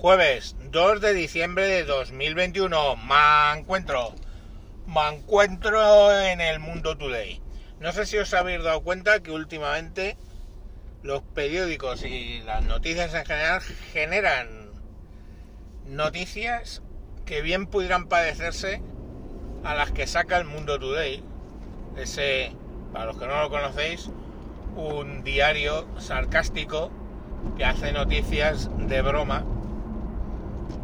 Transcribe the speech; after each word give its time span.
Jueves 0.00 0.56
2 0.70 1.02
de 1.02 1.12
diciembre 1.12 1.66
de 1.66 1.84
2021. 1.84 2.96
Me 2.96 3.58
encuentro. 3.58 4.14
Me 4.86 5.14
encuentro 5.14 6.10
en 6.18 6.40
el 6.40 6.58
Mundo 6.58 6.96
Today. 6.96 7.42
No 7.80 7.92
sé 7.92 8.06
si 8.06 8.16
os 8.16 8.32
habéis 8.32 8.64
dado 8.64 8.80
cuenta 8.80 9.20
que 9.20 9.30
últimamente 9.30 10.16
los 11.02 11.20
periódicos 11.20 12.02
y 12.02 12.40
las 12.46 12.64
noticias 12.64 13.12
en 13.12 13.26
general 13.26 13.60
generan 13.92 14.70
noticias 15.84 16.80
que 17.26 17.42
bien 17.42 17.66
pudieran 17.66 18.08
padecerse 18.08 18.80
a 19.64 19.74
las 19.74 19.92
que 19.92 20.06
saca 20.06 20.38
el 20.38 20.46
Mundo 20.46 20.78
Today. 20.78 21.22
Ese, 21.98 22.56
para 22.94 23.04
los 23.04 23.18
que 23.18 23.26
no 23.26 23.38
lo 23.38 23.50
conocéis, 23.50 24.08
un 24.76 25.24
diario 25.24 25.86
sarcástico 25.98 26.90
que 27.58 27.66
hace 27.66 27.92
noticias 27.92 28.70
de 28.78 29.02
broma, 29.02 29.44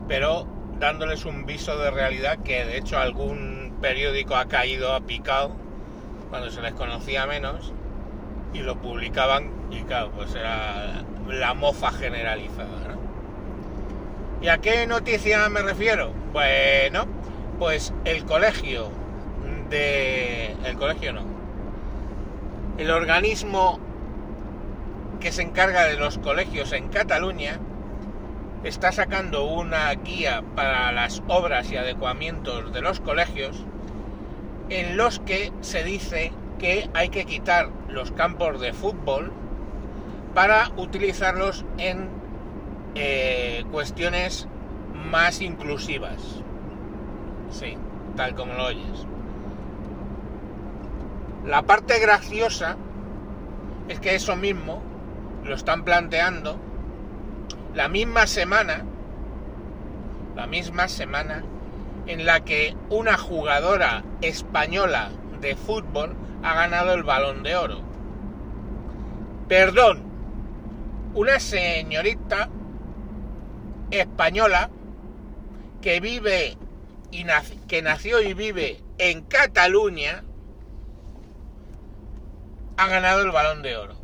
pero 0.08 0.46
dándoles 0.78 1.24
un 1.24 1.46
viso 1.46 1.76
de 1.78 1.90
realidad 1.90 2.38
que 2.38 2.64
de 2.64 2.78
hecho 2.78 2.98
algún 2.98 3.76
periódico 3.80 4.36
ha 4.36 4.46
caído, 4.46 4.94
ha 4.94 5.00
picado, 5.00 5.52
cuando 6.30 6.50
se 6.50 6.60
les 6.62 6.72
conocía 6.74 7.26
menos, 7.26 7.72
y 8.52 8.60
lo 8.60 8.76
publicaban 8.76 9.50
y 9.70 9.82
claro, 9.82 10.10
pues 10.12 10.34
era 10.34 11.04
la 11.28 11.54
mofa 11.54 11.90
generalizada. 11.90 12.88
¿no? 12.88 12.96
¿Y 14.40 14.48
a 14.48 14.58
qué 14.58 14.86
noticia 14.86 15.48
me 15.48 15.62
refiero? 15.62 16.12
Bueno, 16.32 17.06
pues 17.58 17.92
el 18.04 18.24
colegio 18.24 18.90
de... 19.70 20.54
El 20.64 20.76
colegio 20.76 21.12
no. 21.12 21.22
El 22.78 22.90
organismo 22.90 23.80
que 25.20 25.32
se 25.32 25.42
encarga 25.42 25.84
de 25.84 25.96
los 25.96 26.18
colegios 26.18 26.72
en 26.72 26.88
Cataluña 26.88 27.58
está 28.68 28.90
sacando 28.90 29.44
una 29.44 29.92
guía 29.92 30.42
para 30.56 30.90
las 30.90 31.22
obras 31.28 31.70
y 31.70 31.76
adecuamientos 31.76 32.72
de 32.72 32.82
los 32.82 32.98
colegios 33.00 33.64
en 34.70 34.96
los 34.96 35.20
que 35.20 35.52
se 35.60 35.84
dice 35.84 36.32
que 36.58 36.90
hay 36.92 37.10
que 37.10 37.26
quitar 37.26 37.70
los 37.88 38.10
campos 38.10 38.60
de 38.60 38.72
fútbol 38.72 39.32
para 40.34 40.70
utilizarlos 40.76 41.64
en 41.78 42.08
eh, 42.96 43.64
cuestiones 43.70 44.48
más 45.10 45.40
inclusivas. 45.40 46.20
Sí, 47.50 47.76
tal 48.16 48.34
como 48.34 48.54
lo 48.54 48.66
oyes. 48.66 49.06
La 51.44 51.62
parte 51.62 52.00
graciosa 52.00 52.76
es 53.88 54.00
que 54.00 54.16
eso 54.16 54.34
mismo 54.34 54.82
lo 55.44 55.54
están 55.54 55.84
planteando 55.84 56.58
la 57.76 57.88
misma 57.88 58.26
semana, 58.26 58.84
la 60.34 60.46
misma 60.46 60.88
semana 60.88 61.44
en 62.06 62.24
la 62.24 62.40
que 62.40 62.74
una 62.88 63.18
jugadora 63.18 64.02
española 64.22 65.10
de 65.42 65.54
fútbol 65.56 66.16
ha 66.42 66.54
ganado 66.54 66.94
el 66.94 67.02
balón 67.02 67.42
de 67.42 67.54
oro. 67.54 67.82
Perdón, 69.46 70.02
una 71.12 71.38
señorita 71.38 72.48
española 73.90 74.70
que 75.82 76.00
vive 76.00 76.56
y 77.10 77.26
que 77.68 77.82
nació 77.82 78.22
y 78.22 78.32
vive 78.32 78.80
en 78.96 79.20
Cataluña 79.24 80.24
ha 82.78 82.88
ganado 82.88 83.20
el 83.20 83.32
balón 83.32 83.60
de 83.60 83.76
oro. 83.76 83.94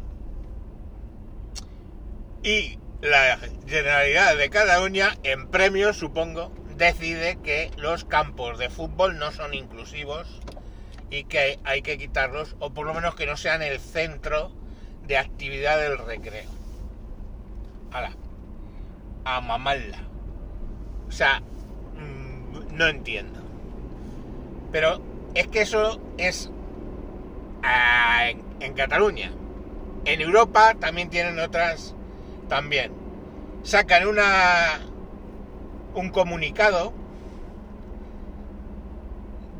Y 2.43 2.79
la 3.03 3.37
Generalidad 3.67 4.37
de 4.37 4.49
Cataluña, 4.49 5.19
en 5.25 5.49
premios 5.49 5.97
supongo, 5.97 6.53
decide 6.77 7.37
que 7.43 7.71
los 7.77 8.05
campos 8.05 8.59
de 8.59 8.71
fútbol 8.71 9.19
no 9.19 9.33
son 9.33 9.55
inclusivos 9.55 10.41
y 11.11 11.25
que 11.25 11.59
hay 11.65 11.83
que 11.83 11.99
quitarlos, 11.99 12.57
o 12.61 12.73
por 12.73 12.87
lo 12.87 12.95
menos 12.95 13.15
que 13.17 13.27
no 13.27 13.37
sean 13.37 13.61
el 13.61 13.81
centro 13.81 14.53
de 15.07 15.19
actividad 15.19 15.79
del 15.79 15.99
recreo. 15.99 16.49
A 19.25 19.41
mamarla. 19.41 19.99
O 21.09 21.13
sea, 21.13 21.41
mmm, 21.41 22.77
no 22.77 22.87
entiendo. 22.87 23.41
Pero 24.71 25.03
es 25.35 25.49
que 25.49 25.61
eso 25.61 26.01
es 26.19 26.51
ah, 27.63 28.31
en 28.61 28.75
Cataluña. 28.75 29.33
En 30.05 30.21
Europa 30.21 30.75
también 30.81 31.11
tienen 31.11 31.39
otras, 31.39 31.95
también. 32.53 32.93
Sacan 33.63 34.07
una 34.07 34.79
un 35.95 36.11
comunicado 36.11 36.93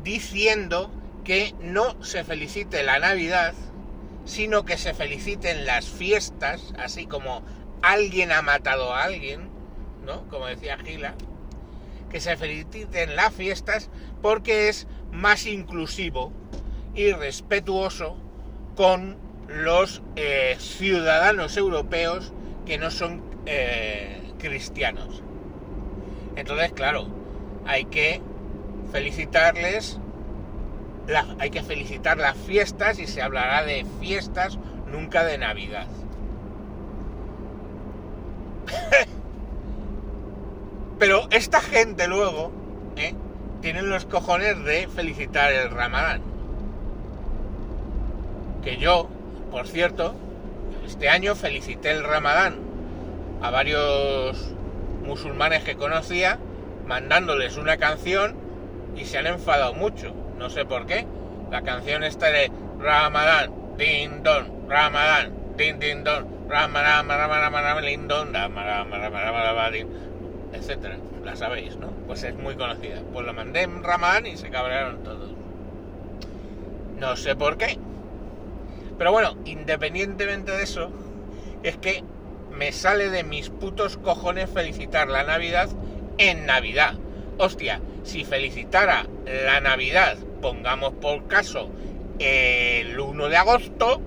diciendo 0.03 0.91
que 1.23 1.55
no 1.59 2.03
se 2.03 2.23
felicite 2.23 2.83
la 2.83 2.99
Navidad, 2.99 3.55
sino 4.25 4.63
que 4.63 4.77
se 4.77 4.93
feliciten 4.93 5.65
las 5.65 5.87
fiestas, 5.87 6.71
así 6.77 7.07
como 7.07 7.41
alguien 7.81 8.31
ha 8.31 8.43
matado 8.43 8.93
a 8.93 9.05
alguien, 9.05 9.49
¿no? 10.05 10.29
Como 10.29 10.45
decía 10.45 10.77
Gila, 10.77 11.15
que 12.11 12.21
se 12.21 12.37
feliciten 12.37 13.15
las 13.15 13.33
fiestas 13.33 13.89
porque 14.21 14.69
es 14.69 14.85
más 15.11 15.47
inclusivo 15.47 16.31
y 16.93 17.11
respetuoso 17.11 18.17
con 18.75 19.17
los 19.47 20.03
eh, 20.15 20.57
ciudadanos 20.59 21.57
europeos 21.57 22.31
que 22.65 22.77
no 22.77 22.91
son 22.91 23.21
eh, 23.45 24.33
cristianos. 24.39 25.23
Entonces, 26.35 26.71
claro, 26.73 27.07
hay 27.65 27.85
que 27.85 28.21
felicitarles, 28.91 29.99
la, 31.07 31.25
hay 31.39 31.49
que 31.49 31.63
felicitar 31.63 32.17
las 32.17 32.37
fiestas 32.37 32.99
y 32.99 33.07
se 33.07 33.21
hablará 33.21 33.63
de 33.63 33.85
fiestas, 33.99 34.57
nunca 34.91 35.23
de 35.23 35.37
Navidad. 35.37 35.87
Pero 40.99 41.27
esta 41.31 41.59
gente 41.59 42.07
luego 42.07 42.51
¿eh? 42.95 43.13
tienen 43.61 43.89
los 43.89 44.05
cojones 44.05 44.63
de 44.63 44.87
felicitar 44.87 45.51
el 45.51 45.69
Ramadán. 45.69 46.21
Que 48.63 48.77
yo, 48.77 49.09
por 49.51 49.67
cierto, 49.67 50.15
este 50.85 51.09
año 51.09 51.35
felicité 51.35 51.91
el 51.91 52.03
Ramadán 52.03 52.55
a 53.41 53.49
varios 53.51 54.53
musulmanes 55.05 55.63
que 55.63 55.75
conocía 55.75 56.39
mandándoles 56.85 57.57
una 57.57 57.77
canción 57.77 58.35
y 58.95 59.05
se 59.05 59.17
han 59.17 59.27
enfadado 59.27 59.73
mucho. 59.73 60.13
No 60.37 60.49
sé 60.49 60.65
por 60.65 60.85
qué. 60.85 61.05
La 61.51 61.61
canción 61.61 62.03
está 62.03 62.27
de 62.27 62.51
Ramadán, 62.79 63.51
din 63.77 64.23
don, 64.23 64.69
Ramadán, 64.69 65.33
din 65.57 65.79
din 65.79 66.03
don, 66.03 66.27
Ramadán, 66.49 67.07
Ramadán, 67.07 68.07
don, 68.07 68.35
etcétera. 70.53 70.97
La 71.23 71.35
sabéis, 71.35 71.77
¿no? 71.77 71.87
Pues 72.07 72.23
es 72.23 72.35
muy 72.35 72.55
conocida. 72.55 73.01
Pues 73.13 73.25
la 73.25 73.33
mandé 73.33 73.61
en 73.61 73.83
Ramadán 73.83 74.25
y 74.25 74.35
se 74.35 74.49
cabrearon 74.49 75.03
todos. 75.03 75.31
No 76.99 77.15
sé 77.15 77.35
por 77.35 77.57
qué. 77.57 77.79
Pero 78.97 79.11
bueno, 79.11 79.37
independientemente 79.45 80.51
de 80.51 80.63
eso, 80.63 80.91
es 81.63 81.77
que 81.77 82.03
me 82.51 82.71
sale 82.71 83.09
de 83.09 83.23
mis 83.23 83.49
putos 83.49 83.97
cojones 83.97 84.49
felicitar 84.49 85.07
la 85.07 85.23
Navidad 85.23 85.69
en 86.17 86.45
Navidad. 86.45 86.95
Hostia, 87.37 87.81
si 88.03 88.23
felicitara 88.25 89.07
la 89.25 89.59
Navidad, 89.59 90.17
pongamos 90.41 90.93
por 90.93 91.27
caso, 91.27 91.71
el 92.19 92.99
1 92.99 93.29
de 93.29 93.37
agosto, 93.37 94.01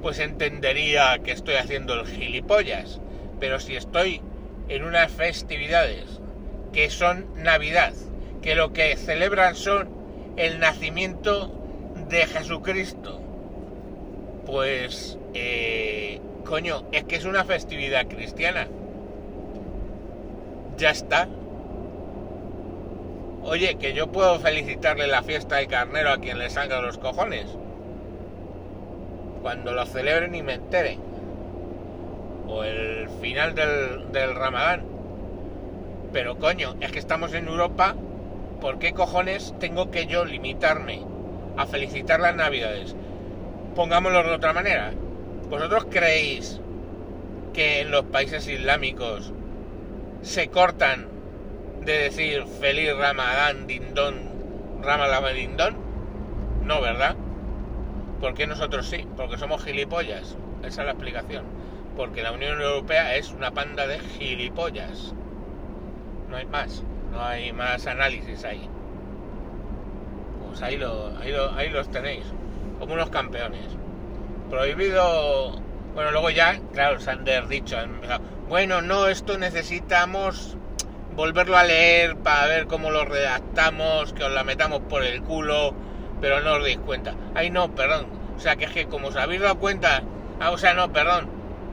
pues 0.00 0.18
entendería 0.18 1.20
que 1.22 1.32
estoy 1.32 1.54
haciendo 1.54 1.94
el 1.94 2.06
gilipollas. 2.06 3.00
Pero 3.38 3.60
si 3.60 3.76
estoy 3.76 4.22
en 4.68 4.84
unas 4.84 5.12
festividades 5.12 6.20
que 6.72 6.90
son 6.90 7.26
Navidad, 7.36 7.92
que 8.40 8.54
lo 8.54 8.72
que 8.72 8.96
celebran 8.96 9.54
son 9.54 9.90
el 10.36 10.58
nacimiento 10.58 11.52
de 12.08 12.26
Jesucristo, 12.26 13.21
pues 14.46 15.18
eh, 15.34 16.20
Coño, 16.44 16.82
es 16.92 17.04
que 17.04 17.16
es 17.16 17.24
una 17.24 17.44
festividad 17.44 18.06
cristiana. 18.08 18.68
Ya 20.76 20.90
está. 20.90 21.28
Oye, 23.44 23.76
que 23.76 23.94
yo 23.94 24.12
puedo 24.12 24.38
felicitarle 24.38 25.06
la 25.06 25.22
fiesta 25.22 25.56
de 25.56 25.66
carnero 25.66 26.10
a 26.10 26.18
quien 26.18 26.38
le 26.38 26.50
salga 26.50 26.82
los 26.82 26.98
cojones. 26.98 27.46
Cuando 29.40 29.72
lo 29.72 29.86
celebren 29.86 30.34
y 30.34 30.42
me 30.42 30.54
entere. 30.54 30.98
O 32.48 32.64
el 32.64 33.08
final 33.20 33.54
del, 33.54 34.12
del 34.12 34.34
ramadán. 34.34 34.84
Pero 36.12 36.38
coño, 36.38 36.74
es 36.80 36.92
que 36.92 36.98
estamos 36.98 37.32
en 37.34 37.48
Europa. 37.48 37.94
¿Por 38.60 38.78
qué 38.78 38.92
cojones 38.92 39.54
tengo 39.58 39.90
que 39.90 40.06
yo 40.06 40.24
limitarme 40.24 41.02
a 41.56 41.66
felicitar 41.66 42.20
las 42.20 42.36
navidades? 42.36 42.94
Pongámoslo 43.74 44.22
de 44.22 44.34
otra 44.34 44.52
manera 44.52 44.92
¿Vosotros 45.52 45.86
creéis 45.90 46.62
que 47.52 47.82
en 47.82 47.90
los 47.90 48.04
países 48.04 48.48
islámicos 48.48 49.34
se 50.22 50.48
cortan 50.48 51.08
de 51.84 51.92
decir 51.98 52.46
feliz 52.46 52.96
Ramadán, 52.96 53.66
dindón, 53.66 54.14
Ramadán, 54.80 55.34
dindón? 55.34 55.76
No, 56.64 56.80
¿verdad? 56.80 57.16
¿Por 58.18 58.32
qué 58.32 58.46
nosotros 58.46 58.86
sí? 58.86 59.06
Porque 59.14 59.36
somos 59.36 59.62
gilipollas. 59.62 60.38
Esa 60.62 60.80
es 60.80 60.86
la 60.86 60.92
explicación. 60.92 61.44
Porque 61.98 62.22
la 62.22 62.32
Unión 62.32 62.58
Europea 62.58 63.16
es 63.16 63.30
una 63.30 63.50
panda 63.50 63.86
de 63.86 63.98
gilipollas. 63.98 65.12
No 66.30 66.36
hay 66.38 66.46
más. 66.46 66.82
No 67.10 67.22
hay 67.22 67.52
más 67.52 67.86
análisis 67.86 68.42
ahí. 68.44 68.70
Pues 70.46 70.62
ahí, 70.62 70.80
ahí, 71.20 71.30
lo, 71.30 71.52
ahí 71.52 71.68
los 71.68 71.90
tenéis. 71.90 72.24
Como 72.78 72.94
unos 72.94 73.10
campeones. 73.10 73.66
Prohibido... 74.50 75.60
Bueno, 75.94 76.10
luego 76.10 76.30
ya, 76.30 76.58
claro, 76.72 76.98
se 77.00 77.10
han 77.10 77.24
dicho, 77.50 77.76
bueno, 78.48 78.80
no, 78.80 79.08
esto 79.08 79.36
necesitamos 79.36 80.56
volverlo 81.14 81.56
a 81.56 81.64
leer 81.64 82.16
para 82.16 82.46
ver 82.46 82.66
cómo 82.66 82.90
lo 82.90 83.04
redactamos, 83.04 84.12
que 84.14 84.24
os 84.24 84.32
la 84.32 84.42
metamos 84.42 84.80
por 84.88 85.04
el 85.04 85.22
culo, 85.22 85.74
pero 86.20 86.40
no 86.40 86.54
os 86.54 86.64
deis 86.64 86.78
cuenta. 86.78 87.14
Ay, 87.34 87.50
no, 87.50 87.74
perdón. 87.74 88.06
O 88.36 88.40
sea, 88.40 88.56
que 88.56 88.64
es 88.64 88.70
que 88.70 88.86
como 88.86 89.08
os 89.08 89.16
habéis 89.16 89.42
dado 89.42 89.58
cuenta, 89.58 90.02
ah, 90.40 90.50
o 90.50 90.58
sea, 90.58 90.74
no, 90.74 90.92
perdón, 90.92 91.28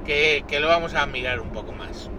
que, 0.05 0.43
que 0.47 0.59
lo 0.59 0.67
vamos 0.67 0.93
a 0.95 1.05
mirar 1.05 1.39
un 1.39 1.49
poco 1.49 1.71
más. 1.71 2.09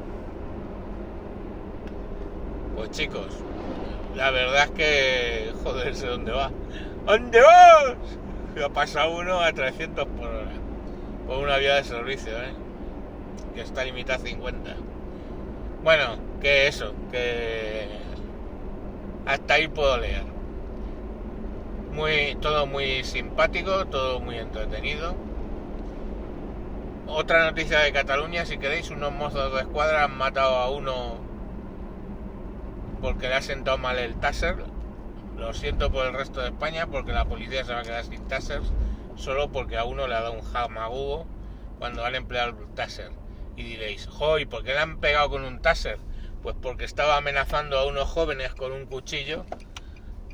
Pues 2.77 2.91
chicos, 2.93 3.29
la 4.17 4.31
verdad 4.31 4.65
es 4.65 4.71
que, 4.71 5.53
joder, 5.63 5.95
sé 5.95 6.07
dónde 6.07 6.33
va. 6.33 6.51
¿Dónde 7.07 7.41
vas? 7.41 7.97
Ha 8.65 8.69
pasado 8.69 9.17
uno 9.17 9.41
a 9.41 9.53
300 9.53 10.07
por 10.07 10.27
hora. 10.27 10.53
Por 11.27 11.39
una 11.39 11.57
vía 11.59 11.77
de 11.77 11.85
servicio, 11.85 12.33
¿eh? 12.33 12.53
Que 13.55 13.63
está 13.63 13.85
limitada 13.85 14.19
a 14.19 14.27
50. 14.27 14.77
Bueno, 15.83 16.17
que 16.41 16.67
eso, 16.67 16.95
que 17.11 17.89
hasta 19.27 19.55
ahí 19.55 19.69
puedo 19.69 19.97
leer. 19.99 20.25
Muy, 21.93 22.37
todo 22.41 22.67
muy 22.67 23.05
simpático, 23.05 23.87
todo 23.87 24.21
muy 24.21 24.37
entretenido. 24.37 25.15
Otra 27.07 27.45
noticia 27.45 27.81
de 27.81 27.93
Cataluña, 27.93 28.47
si 28.47 28.59
queréis, 28.59 28.91
unos 28.91 29.13
mozos 29.13 29.53
de 29.55 29.61
escuadra 29.61 30.05
han 30.05 30.17
matado 30.17 30.57
a 30.57 30.71
uno 30.71 31.17
porque 33.01 33.29
le 33.29 33.35
ha 33.35 33.43
sentado 33.43 33.79
mal 33.79 33.99
el 33.99 34.15
taser. 34.17 34.57
Lo 35.41 35.55
siento 35.55 35.91
por 35.91 36.07
el 36.07 36.13
resto 36.13 36.43
de 36.43 36.49
España 36.49 36.87
porque 36.87 37.13
la 37.13 37.25
policía 37.25 37.65
se 37.65 37.73
va 37.73 37.81
a 37.81 37.83
quedar 37.83 38.05
sin 38.05 38.29
tasers 38.29 38.71
solo 39.17 39.51
porque 39.51 39.79
a 39.79 39.85
uno 39.85 40.07
le 40.07 40.15
ha 40.15 40.21
dado 40.21 40.35
un 40.35 40.43
jamagugo 40.43 41.27
cuando 41.79 42.05
han 42.05 42.15
empleado 42.15 42.51
el 42.51 42.75
taser. 42.75 43.11
Y 43.57 43.63
diréis, 43.63 44.07
joy, 44.07 44.45
¿por 44.45 44.63
qué 44.63 44.75
le 44.75 44.81
han 44.81 44.99
pegado 44.99 45.31
con 45.31 45.45
un 45.45 45.63
taser? 45.63 45.99
Pues 46.43 46.57
porque 46.61 46.85
estaba 46.85 47.17
amenazando 47.17 47.79
a 47.79 47.87
unos 47.87 48.07
jóvenes 48.07 48.55
con 48.55 48.71
un 48.73 48.85
cuchillo, 48.85 49.47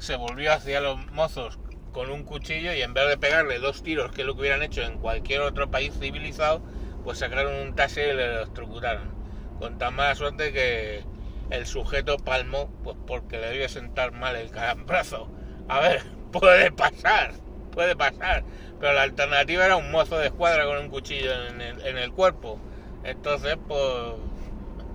se 0.01 0.17
volvió 0.17 0.53
hacia 0.53 0.81
los 0.81 0.99
mozos 1.13 1.61
con 1.93 2.11
un 2.11 2.25
cuchillo 2.25 2.75
y 2.75 2.83
en 2.83 2.93
vez 2.93 3.09
de 3.09 3.17
pegarle 3.17 3.61
dos 3.61 3.85
tiros, 3.85 4.11
que 4.11 4.25
lo 4.25 4.35
que 4.35 4.41
hubieran 4.41 4.65
hecho 4.65 4.83
en 4.83 4.99
cualquier 4.99 5.41
otro 5.43 5.71
país 5.71 5.95
civilizado, 5.97 6.63
pues 7.05 7.19
sacaron 7.19 7.55
un 7.55 7.77
taser 7.77 8.13
y 8.13 8.17
le 8.17 8.25
electrocutaron. 8.25 9.15
Con 9.61 9.79
tan 9.79 9.95
mala 9.95 10.17
suerte 10.17 10.53
que 10.53 11.05
el 11.51 11.67
sujeto 11.67 12.19
palmó, 12.19 12.71
pues 12.83 12.97
porque 13.07 13.39
le 13.39 13.49
debía 13.49 13.69
sentar 13.69 14.13
mal 14.13 14.37
el 14.37 14.51
calambrazo. 14.51 15.29
A 15.69 15.81
ver, 15.81 16.03
puede 16.33 16.73
pasar, 16.73 17.35
puede 17.73 17.97
pasar. 17.97 18.45
Pero 18.81 18.93
la 18.93 19.03
alternativa 19.03 19.65
era 19.65 19.77
un 19.77 19.91
mozo 19.91 20.19
de 20.19 20.27
escuadra 20.27 20.67
con 20.67 20.79
un 20.79 20.89
cuchillo 20.89 21.33
en 21.49 21.61
el, 21.61 21.81
en 21.87 21.99
el 21.99 22.13
cuerpo. 22.13 22.59
Entonces, 23.05 23.57
pues, 23.67 23.83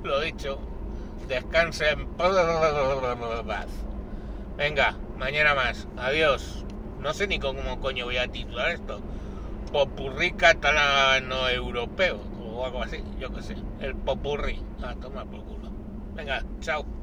lo 0.03 0.19
dicho, 0.19 0.59
descansen. 1.27 2.07
Venga, 4.57 4.97
mañana 5.17 5.55
más. 5.55 5.87
Adiós. 5.97 6.65
No 6.99 7.13
sé 7.13 7.25
ni 7.25 7.39
cómo 7.39 7.79
coño 7.79 8.05
voy 8.05 8.17
a 8.17 8.27
titular 8.27 8.71
esto. 8.71 9.01
Popurrí 9.71 10.33
catalano 10.33 11.49
europeo 11.49 12.19
o 12.53 12.65
algo 12.65 12.83
así, 12.83 13.01
yo 13.19 13.33
qué 13.33 13.41
sé. 13.41 13.55
El 13.79 13.95
popurrí. 13.95 14.61
Ah, 14.83 14.93
toma. 15.01 15.25
Venga, 16.21 16.43
chao. 16.61 17.00